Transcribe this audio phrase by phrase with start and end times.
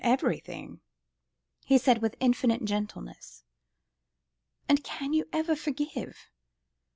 [0.03, 0.81] everything,"
[1.63, 3.43] he said with infinite gentleness.
[4.67, 6.31] "And can you ever forgive?"